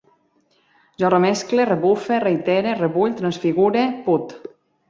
Jo 1.03 1.11
remescle, 1.15 1.67
rebufe, 1.71 2.19
reitere, 2.25 2.75
rebull, 2.81 3.15
transfigure, 3.23 3.85
put 4.09 4.39